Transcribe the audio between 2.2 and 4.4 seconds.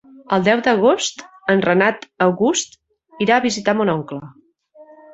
August irà a visitar mon oncle.